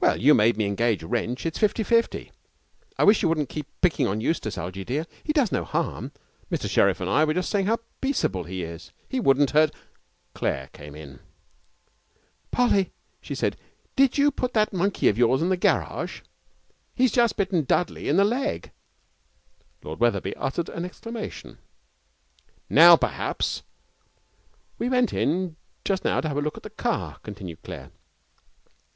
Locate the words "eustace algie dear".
4.20-5.06